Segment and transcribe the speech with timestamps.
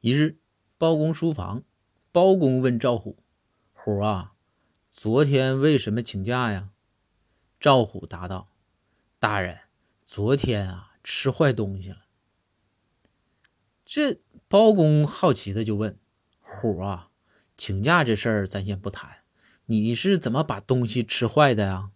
[0.00, 0.38] 一日，
[0.76, 1.64] 包公书房，
[2.12, 3.18] 包公问赵虎
[3.74, 4.34] ：“虎啊，
[4.92, 6.70] 昨天为什么请假呀？”
[7.58, 8.52] 赵虎答道
[9.18, 9.58] ：“大人，
[10.04, 12.04] 昨天啊，吃坏东西了。”
[13.84, 15.98] 这包公好奇的就问
[16.38, 17.10] ：“虎啊，
[17.56, 19.24] 请假这事儿咱先不谈，
[19.66, 21.90] 你是怎么把东西吃坏的呀？”